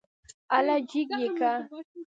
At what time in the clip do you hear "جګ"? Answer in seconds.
0.89-1.09